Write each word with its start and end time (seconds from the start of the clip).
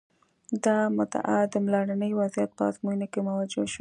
دا 0.63 0.77
مدعا 0.97 1.39
د 1.51 1.55
لومړني 1.71 2.11
وضعیت 2.19 2.51
په 2.57 2.63
ازموینو 2.69 3.05
کې 3.11 3.19
موجه 3.27 3.49
شوه. 3.53 3.65